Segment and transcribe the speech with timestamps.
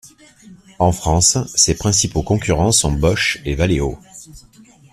[0.79, 3.99] En France, ses principaux concurrents sont Bosch et Valeo.